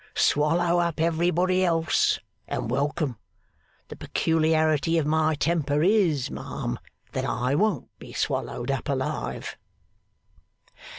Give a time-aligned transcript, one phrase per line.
[0.15, 2.17] Swallow up everybody else,
[2.47, 3.19] and welcome.
[3.89, 6.79] The peculiarity of my temper is, ma'am,
[7.11, 9.55] that I won't be swallowed up alive.